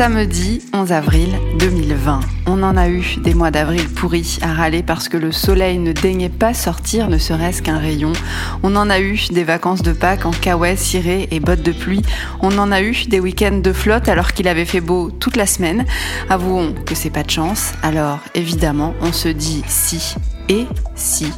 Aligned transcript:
Samedi 0.00 0.62
11 0.72 0.92
avril 0.92 1.28
2020. 1.58 2.20
On 2.46 2.62
en 2.62 2.78
a 2.78 2.88
eu 2.88 3.16
des 3.18 3.34
mois 3.34 3.50
d'avril 3.50 3.86
pourris 3.86 4.38
à 4.40 4.54
râler 4.54 4.82
parce 4.82 5.10
que 5.10 5.18
le 5.18 5.30
soleil 5.30 5.76
ne 5.76 5.92
daignait 5.92 6.30
pas 6.30 6.54
sortir 6.54 7.10
ne 7.10 7.18
serait-ce 7.18 7.60
qu'un 7.60 7.76
rayon. 7.76 8.14
On 8.62 8.76
en 8.76 8.88
a 8.88 8.98
eu 8.98 9.20
des 9.30 9.44
vacances 9.44 9.82
de 9.82 9.92
Pâques 9.92 10.24
en 10.24 10.30
caouet, 10.30 10.76
ciré 10.76 11.28
et 11.30 11.38
bottes 11.38 11.62
de 11.62 11.72
pluie. 11.72 12.00
On 12.40 12.56
en 12.56 12.72
a 12.72 12.80
eu 12.80 12.96
des 13.08 13.20
week-ends 13.20 13.58
de 13.58 13.72
flotte 13.74 14.08
alors 14.08 14.32
qu'il 14.32 14.48
avait 14.48 14.64
fait 14.64 14.80
beau 14.80 15.10
toute 15.10 15.36
la 15.36 15.44
semaine. 15.44 15.84
Avouons 16.30 16.74
que 16.86 16.94
c'est 16.94 17.10
pas 17.10 17.22
de 17.22 17.30
chance. 17.30 17.74
Alors 17.82 18.20
évidemment, 18.34 18.94
on 19.02 19.12
se 19.12 19.28
dit 19.28 19.62
si 19.68 20.14
et 20.48 20.66
si 20.94 21.30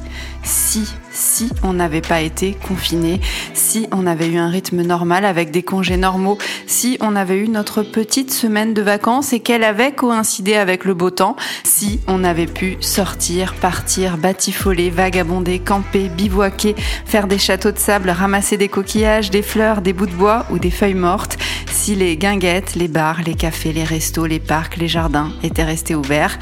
si, 0.42 0.86
si 1.12 1.50
on 1.62 1.74
n'avait 1.74 2.00
pas 2.00 2.20
été 2.20 2.54
confiné, 2.54 3.20
si 3.54 3.86
on 3.92 4.06
avait 4.06 4.28
eu 4.28 4.36
un 4.36 4.48
rythme 4.48 4.82
normal 4.82 5.24
avec 5.24 5.50
des 5.50 5.62
congés 5.62 5.96
normaux, 5.96 6.38
si 6.66 6.96
on 7.00 7.16
avait 7.16 7.38
eu 7.38 7.48
notre 7.48 7.82
petite 7.82 8.32
semaine 8.32 8.74
de 8.74 8.82
vacances 8.82 9.32
et 9.32 9.40
qu'elle 9.40 9.64
avait 9.64 9.92
coïncidé 9.92 10.54
avec 10.54 10.84
le 10.84 10.94
beau 10.94 11.10
temps, 11.10 11.36
si 11.64 12.00
on 12.06 12.24
avait 12.24 12.46
pu 12.46 12.76
sortir, 12.80 13.54
partir, 13.54 14.16
batifoler, 14.16 14.90
vagabonder, 14.90 15.58
camper, 15.58 16.08
bivouaquer, 16.08 16.74
faire 17.04 17.26
des 17.26 17.38
châteaux 17.38 17.72
de 17.72 17.78
sable, 17.78 18.10
ramasser 18.10 18.56
des 18.56 18.68
coquillages, 18.68 19.30
des 19.30 19.42
fleurs, 19.42 19.82
des 19.82 19.92
bouts 19.92 20.06
de 20.06 20.12
bois 20.12 20.46
ou 20.50 20.58
des 20.58 20.70
feuilles 20.70 20.94
mortes, 20.94 21.38
si 21.70 21.94
les 21.94 22.16
guinguettes, 22.16 22.74
les 22.74 22.88
bars, 22.88 23.22
les 23.22 23.34
cafés, 23.34 23.72
les 23.72 23.84
restos, 23.84 24.26
les 24.26 24.40
parcs, 24.40 24.76
les 24.76 24.88
jardins 24.88 25.32
étaient 25.42 25.64
restés 25.64 25.94
ouverts, 25.94 26.38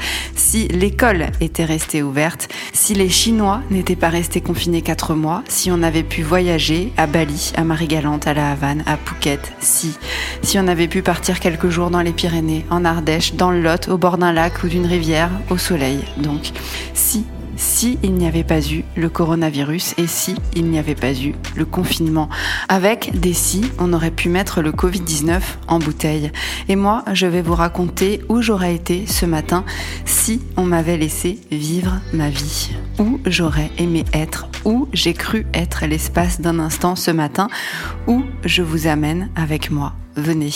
si 0.51 0.67
l'école 0.67 1.27
était 1.39 1.63
restée 1.63 2.03
ouverte, 2.03 2.49
si 2.73 2.93
les 2.93 3.07
Chinois 3.07 3.61
n'étaient 3.69 3.95
pas 3.95 4.09
restés 4.09 4.41
confinés 4.41 4.81
quatre 4.81 5.13
mois, 5.13 5.45
si 5.47 5.71
on 5.71 5.81
avait 5.81 6.03
pu 6.03 6.23
voyager 6.23 6.91
à 6.97 7.07
Bali, 7.07 7.53
à 7.55 7.63
Marie-Galante, 7.63 8.27
à 8.27 8.33
La 8.33 8.51
Havane, 8.51 8.83
à 8.85 8.97
Phuket, 8.97 9.53
si, 9.61 9.95
si 10.41 10.59
on 10.59 10.67
avait 10.67 10.89
pu 10.89 11.03
partir 11.03 11.39
quelques 11.39 11.69
jours 11.69 11.89
dans 11.89 12.01
les 12.01 12.11
Pyrénées, 12.11 12.65
en 12.69 12.83
Ardèche, 12.83 13.35
dans 13.35 13.49
le 13.49 13.61
Lot, 13.61 13.87
au 13.87 13.97
bord 13.97 14.17
d'un 14.17 14.33
lac 14.33 14.61
ou 14.65 14.67
d'une 14.67 14.87
rivière, 14.87 15.29
au 15.49 15.57
soleil, 15.57 15.99
donc, 16.17 16.51
si 16.93 17.23
si 17.55 17.97
il 18.03 18.13
n'y 18.13 18.27
avait 18.27 18.43
pas 18.43 18.61
eu 18.61 18.83
le 18.95 19.09
coronavirus 19.09 19.95
et 19.97 20.07
si 20.07 20.35
il 20.55 20.65
n'y 20.65 20.79
avait 20.79 20.95
pas 20.95 21.13
eu 21.13 21.33
le 21.55 21.65
confinement. 21.65 22.29
Avec 22.69 23.19
des 23.19 23.33
si, 23.33 23.63
on 23.79 23.93
aurait 23.93 24.11
pu 24.11 24.29
mettre 24.29 24.61
le 24.61 24.71
Covid-19 24.71 25.41
en 25.67 25.79
bouteille. 25.79 26.31
Et 26.69 26.75
moi, 26.75 27.03
je 27.13 27.27
vais 27.27 27.41
vous 27.41 27.55
raconter 27.55 28.21
où 28.29 28.41
j'aurais 28.41 28.75
été 28.75 29.05
ce 29.07 29.25
matin 29.25 29.63
si 30.05 30.41
on 30.57 30.63
m'avait 30.63 30.97
laissé 30.97 31.39
vivre 31.51 31.99
ma 32.13 32.29
vie. 32.29 32.71
Où 32.99 33.19
j'aurais 33.25 33.71
aimé 33.77 34.05
être, 34.13 34.47
où 34.65 34.87
j'ai 34.93 35.13
cru 35.13 35.45
être 35.53 35.85
l'espace 35.85 36.41
d'un 36.41 36.59
instant 36.59 36.95
ce 36.95 37.11
matin, 37.11 37.49
où 38.07 38.23
je 38.45 38.61
vous 38.61 38.87
amène 38.87 39.29
avec 39.35 39.71
moi. 39.71 39.93
Venez. 40.15 40.51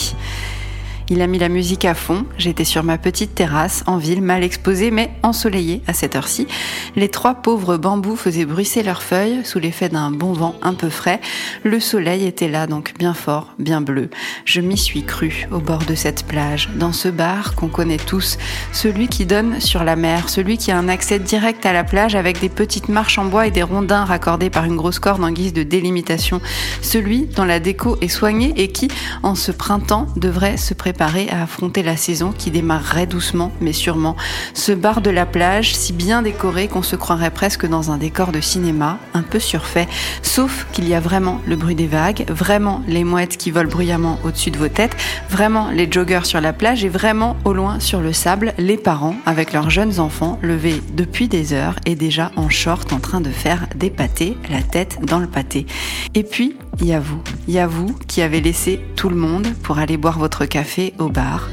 Il 1.08 1.22
a 1.22 1.28
mis 1.28 1.38
la 1.38 1.48
musique 1.48 1.84
à 1.84 1.94
fond. 1.94 2.26
J'étais 2.36 2.64
sur 2.64 2.82
ma 2.82 2.98
petite 2.98 3.32
terrasse, 3.32 3.84
en 3.86 3.96
ville, 3.96 4.22
mal 4.22 4.42
exposée, 4.42 4.90
mais 4.90 5.12
ensoleillée 5.22 5.80
à 5.86 5.92
cette 5.92 6.16
heure-ci. 6.16 6.48
Les 6.96 7.08
trois 7.08 7.34
pauvres 7.34 7.76
bambous 7.76 8.16
faisaient 8.16 8.44
bruisser 8.44 8.82
leurs 8.82 9.02
feuilles 9.02 9.44
sous 9.44 9.60
l'effet 9.60 9.88
d'un 9.88 10.10
bon 10.10 10.32
vent 10.32 10.56
un 10.62 10.74
peu 10.74 10.88
frais. 10.88 11.20
Le 11.62 11.78
soleil 11.78 12.26
était 12.26 12.48
là, 12.48 12.66
donc 12.66 12.92
bien 12.98 13.14
fort, 13.14 13.54
bien 13.60 13.80
bleu. 13.80 14.10
Je 14.44 14.60
m'y 14.60 14.76
suis 14.76 15.04
cru 15.04 15.46
au 15.52 15.58
bord 15.58 15.84
de 15.84 15.94
cette 15.94 16.24
plage, 16.24 16.70
dans 16.74 16.92
ce 16.92 17.08
bar 17.08 17.54
qu'on 17.54 17.68
connaît 17.68 17.98
tous, 17.98 18.36
celui 18.72 19.06
qui 19.06 19.26
donne 19.26 19.60
sur 19.60 19.84
la 19.84 19.94
mer, 19.94 20.28
celui 20.28 20.58
qui 20.58 20.72
a 20.72 20.78
un 20.78 20.88
accès 20.88 21.20
direct 21.20 21.64
à 21.66 21.72
la 21.72 21.84
plage 21.84 22.16
avec 22.16 22.40
des 22.40 22.48
petites 22.48 22.88
marches 22.88 23.18
en 23.18 23.26
bois 23.26 23.46
et 23.46 23.52
des 23.52 23.62
rondins 23.62 24.04
raccordés 24.04 24.50
par 24.50 24.64
une 24.64 24.76
grosse 24.76 24.98
corde 24.98 25.22
en 25.22 25.30
guise 25.30 25.52
de 25.52 25.62
délimitation, 25.62 26.40
celui 26.82 27.26
dont 27.26 27.44
la 27.44 27.60
déco 27.60 27.96
est 28.00 28.08
soignée 28.08 28.54
et 28.56 28.72
qui, 28.72 28.88
en 29.22 29.36
ce 29.36 29.52
printemps, 29.52 30.08
devrait 30.16 30.56
se 30.56 30.74
préparer 30.74 30.95
à 31.00 31.42
affronter 31.42 31.82
la 31.82 31.96
saison 31.96 32.32
qui 32.36 32.50
démarrerait 32.50 33.06
doucement 33.06 33.52
mais 33.60 33.72
sûrement. 33.72 34.16
Ce 34.54 34.72
bar 34.72 35.00
de 35.00 35.10
la 35.10 35.26
plage, 35.26 35.74
si 35.74 35.92
bien 35.92 36.22
décoré 36.22 36.68
qu'on 36.68 36.82
se 36.82 36.96
croirait 36.96 37.30
presque 37.30 37.66
dans 37.66 37.90
un 37.90 37.98
décor 37.98 38.32
de 38.32 38.40
cinéma, 38.40 38.98
un 39.14 39.22
peu 39.22 39.38
surfait, 39.38 39.88
sauf 40.22 40.66
qu'il 40.72 40.88
y 40.88 40.94
a 40.94 41.00
vraiment 41.00 41.40
le 41.46 41.56
bruit 41.56 41.74
des 41.74 41.86
vagues, 41.86 42.24
vraiment 42.28 42.82
les 42.86 43.04
mouettes 43.04 43.36
qui 43.36 43.50
volent 43.50 43.70
bruyamment 43.70 44.18
au-dessus 44.24 44.50
de 44.50 44.58
vos 44.58 44.68
têtes, 44.68 44.96
vraiment 45.30 45.70
les 45.70 45.90
joggers 45.90 46.24
sur 46.24 46.40
la 46.40 46.52
plage 46.52 46.84
et 46.84 46.88
vraiment 46.88 47.36
au 47.44 47.52
loin 47.52 47.80
sur 47.80 48.00
le 48.00 48.12
sable, 48.12 48.54
les 48.58 48.76
parents 48.76 49.16
avec 49.26 49.52
leurs 49.52 49.70
jeunes 49.70 50.00
enfants 50.00 50.38
levés 50.42 50.82
depuis 50.92 51.28
des 51.28 51.52
heures 51.52 51.76
et 51.86 51.94
déjà 51.94 52.30
en 52.36 52.48
short 52.48 52.92
en 52.92 53.00
train 53.00 53.20
de 53.20 53.30
faire 53.30 53.66
des 53.74 53.90
pâtés, 53.90 54.36
la 54.50 54.62
tête 54.62 54.98
dans 55.02 55.18
le 55.18 55.26
pâté. 55.26 55.66
Et 56.14 56.22
puis, 56.22 56.56
y 56.82 56.92
a 56.92 57.00
vous, 57.00 57.22
y 57.48 57.58
vous 57.66 57.94
qui 58.06 58.22
avez 58.22 58.40
laissé 58.40 58.80
tout 58.96 59.08
le 59.08 59.16
monde 59.16 59.46
pour 59.62 59.78
aller 59.78 59.96
boire 59.96 60.18
votre 60.18 60.44
café 60.44 60.94
au 60.98 61.08
bar, 61.08 61.48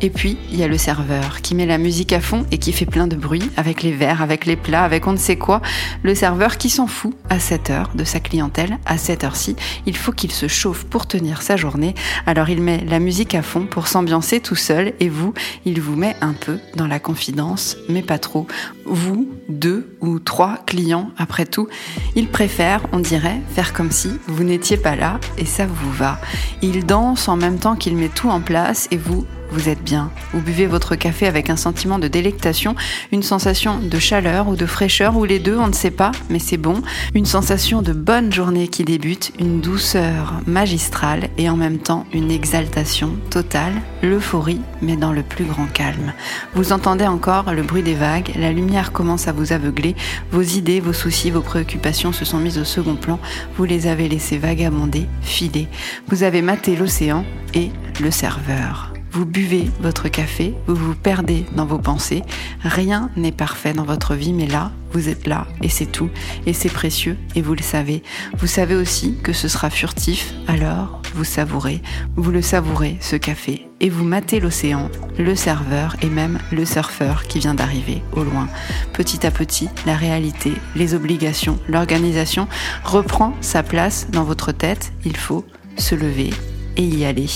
Et 0.00 0.10
puis, 0.10 0.36
il 0.50 0.58
y 0.58 0.62
a 0.62 0.68
le 0.68 0.78
serveur 0.78 1.40
qui 1.42 1.54
met 1.54 1.66
la 1.66 1.78
musique 1.78 2.12
à 2.12 2.20
fond 2.20 2.46
et 2.50 2.58
qui 2.58 2.72
fait 2.72 2.86
plein 2.86 3.06
de 3.06 3.16
bruit 3.16 3.50
avec 3.56 3.82
les 3.82 3.92
verres, 3.92 4.22
avec 4.22 4.46
les 4.46 4.56
plats, 4.56 4.84
avec 4.84 5.06
on 5.06 5.12
ne 5.12 5.16
sait 5.16 5.36
quoi. 5.36 5.60
Le 6.02 6.14
serveur 6.14 6.58
qui 6.58 6.70
s'en 6.70 6.86
fout 6.86 7.14
à 7.28 7.40
cette 7.40 7.70
heure 7.70 7.90
de 7.94 8.04
sa 8.04 8.20
clientèle, 8.20 8.78
à 8.86 8.98
cette 8.98 9.24
heure-ci. 9.24 9.56
Il 9.86 9.96
faut 9.96 10.12
qu'il 10.12 10.30
se 10.30 10.46
chauffe 10.46 10.84
pour 10.84 11.06
tenir 11.06 11.42
sa 11.42 11.56
journée. 11.56 11.94
Alors 12.26 12.48
il 12.48 12.62
met 12.62 12.84
la 12.84 12.98
musique 12.98 13.34
à 13.34 13.42
fond 13.42 13.66
pour 13.66 13.88
s'ambiancer 13.88 14.40
tout 14.40 14.54
seul 14.54 14.92
et 15.00 15.08
vous, 15.08 15.34
il 15.64 15.80
vous 15.80 15.96
met 15.96 16.14
un 16.20 16.32
peu 16.32 16.58
dans 16.76 16.86
la 16.86 17.00
confidence, 17.00 17.76
mais 17.88 18.02
pas 18.02 18.18
trop. 18.18 18.46
Vous, 18.84 19.28
deux 19.48 19.96
ou 20.00 20.18
trois 20.18 20.58
clients, 20.66 21.10
après 21.18 21.44
tout, 21.44 21.68
il 22.14 22.28
préfère, 22.28 22.82
on 22.92 23.00
dirait, 23.00 23.40
faire 23.54 23.72
comme 23.72 23.90
si 23.90 24.10
vous 24.26 24.44
n'étiez 24.44 24.76
pas 24.76 24.96
là 24.96 25.18
et 25.36 25.44
ça 25.44 25.66
vous 25.66 25.92
va. 25.92 26.20
Il 26.62 26.86
danse 26.86 27.28
en 27.28 27.36
même 27.36 27.58
temps 27.58 27.76
qu'il 27.76 27.96
met 27.96 28.08
tout 28.08 28.28
en 28.28 28.40
place 28.40 28.88
et 28.90 28.96
vous, 28.96 29.07
vous 29.50 29.68
êtes 29.68 29.82
bien. 29.82 30.10
Vous 30.32 30.40
buvez 30.40 30.66
votre 30.66 30.94
café 30.94 31.26
avec 31.26 31.50
un 31.50 31.56
sentiment 31.56 31.98
de 31.98 32.08
délectation, 32.08 32.74
une 33.12 33.22
sensation 33.22 33.78
de 33.78 33.98
chaleur 33.98 34.48
ou 34.48 34.56
de 34.56 34.66
fraîcheur, 34.66 35.16
ou 35.16 35.24
les 35.24 35.38
deux, 35.38 35.56
on 35.56 35.68
ne 35.68 35.72
sait 35.72 35.90
pas, 35.90 36.12
mais 36.28 36.38
c'est 36.38 36.56
bon. 36.56 36.82
Une 37.14 37.26
sensation 37.26 37.82
de 37.82 37.92
bonne 37.92 38.32
journée 38.32 38.68
qui 38.68 38.84
débute, 38.84 39.32
une 39.38 39.60
douceur 39.60 40.40
magistrale 40.46 41.28
et 41.38 41.48
en 41.48 41.56
même 41.56 41.78
temps 41.78 42.06
une 42.12 42.30
exaltation 42.30 43.16
totale, 43.30 43.74
l'euphorie, 44.02 44.60
mais 44.82 44.96
dans 44.96 45.12
le 45.12 45.22
plus 45.22 45.44
grand 45.44 45.66
calme. 45.66 46.12
Vous 46.54 46.72
entendez 46.72 47.06
encore 47.06 47.52
le 47.52 47.62
bruit 47.62 47.82
des 47.82 47.94
vagues, 47.94 48.32
la 48.36 48.52
lumière 48.52 48.92
commence 48.92 49.28
à 49.28 49.32
vous 49.32 49.52
aveugler, 49.52 49.96
vos 50.30 50.42
idées, 50.42 50.80
vos 50.80 50.92
soucis, 50.92 51.30
vos 51.30 51.40
préoccupations 51.40 52.12
se 52.12 52.24
sont 52.24 52.38
mises 52.38 52.58
au 52.58 52.64
second 52.64 52.96
plan, 52.96 53.18
vous 53.56 53.64
les 53.64 53.86
avez 53.86 54.08
laissés 54.08 54.38
vagabonder, 54.38 55.06
filer. 55.22 55.68
Vous 56.08 56.22
avez 56.22 56.42
maté 56.42 56.76
l'océan 56.76 57.24
et 57.54 57.70
le 58.00 58.10
serveur. 58.10 58.97
Vous 59.10 59.24
buvez 59.24 59.70
votre 59.80 60.08
café, 60.08 60.54
vous 60.66 60.74
vous 60.74 60.94
perdez 60.94 61.46
dans 61.56 61.66
vos 61.66 61.78
pensées. 61.78 62.22
Rien 62.62 63.10
n'est 63.16 63.32
parfait 63.32 63.72
dans 63.72 63.84
votre 63.84 64.14
vie, 64.14 64.32
mais 64.32 64.46
là, 64.46 64.70
vous 64.92 65.08
êtes 65.08 65.26
là 65.26 65.46
et 65.62 65.68
c'est 65.68 65.86
tout. 65.86 66.10
Et 66.46 66.52
c'est 66.52 66.68
précieux 66.68 67.16
et 67.34 67.42
vous 67.42 67.54
le 67.54 67.62
savez. 67.62 68.02
Vous 68.36 68.46
savez 68.46 68.74
aussi 68.74 69.16
que 69.22 69.32
ce 69.32 69.48
sera 69.48 69.70
furtif, 69.70 70.34
alors 70.46 71.00
vous 71.14 71.24
savourez. 71.24 71.82
Vous 72.16 72.30
le 72.30 72.42
savourez, 72.42 72.98
ce 73.00 73.16
café. 73.16 73.66
Et 73.80 73.90
vous 73.90 74.04
matez 74.04 74.40
l'océan, 74.40 74.90
le 75.18 75.34
serveur 75.34 75.96
et 76.02 76.08
même 76.08 76.38
le 76.52 76.64
surfeur 76.64 77.24
qui 77.24 77.38
vient 77.38 77.54
d'arriver 77.54 78.02
au 78.12 78.24
loin. 78.24 78.48
Petit 78.92 79.26
à 79.26 79.30
petit, 79.30 79.68
la 79.86 79.96
réalité, 79.96 80.52
les 80.76 80.94
obligations, 80.94 81.58
l'organisation 81.68 82.48
reprend 82.84 83.34
sa 83.40 83.62
place 83.62 84.08
dans 84.10 84.24
votre 84.24 84.52
tête. 84.52 84.92
Il 85.04 85.16
faut 85.16 85.44
se 85.76 85.94
lever 85.94 86.30
et 86.76 86.82
y 86.82 87.04
aller. 87.04 87.28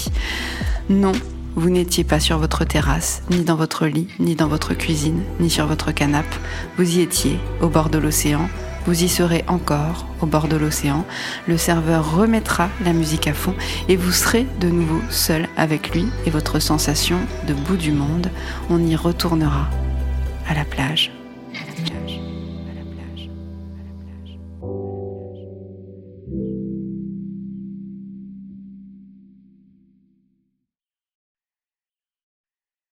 Non, 0.90 1.12
vous 1.54 1.70
n'étiez 1.70 2.04
pas 2.04 2.20
sur 2.20 2.38
votre 2.38 2.64
terrasse, 2.64 3.22
ni 3.30 3.42
dans 3.42 3.56
votre 3.56 3.86
lit, 3.86 4.08
ni 4.18 4.34
dans 4.34 4.48
votre 4.48 4.74
cuisine, 4.74 5.22
ni 5.40 5.50
sur 5.50 5.66
votre 5.66 5.92
canapé. 5.92 6.36
Vous 6.76 6.96
y 6.96 7.00
étiez, 7.00 7.38
au 7.60 7.68
bord 7.68 7.90
de 7.90 7.98
l'océan. 7.98 8.48
Vous 8.86 9.04
y 9.04 9.08
serez 9.08 9.44
encore, 9.46 10.06
au 10.20 10.26
bord 10.26 10.48
de 10.48 10.56
l'océan. 10.56 11.04
Le 11.46 11.56
serveur 11.56 12.16
remettra 12.16 12.68
la 12.84 12.92
musique 12.92 13.28
à 13.28 13.34
fond 13.34 13.54
et 13.88 13.96
vous 13.96 14.12
serez 14.12 14.46
de 14.60 14.68
nouveau 14.68 15.00
seul 15.08 15.48
avec 15.56 15.94
lui 15.94 16.06
et 16.26 16.30
votre 16.30 16.58
sensation 16.58 17.18
de 17.46 17.54
bout 17.54 17.76
du 17.76 17.92
monde. 17.92 18.28
On 18.70 18.84
y 18.84 18.96
retournera 18.96 19.68
à 20.48 20.54
la 20.54 20.64
plage. 20.64 21.12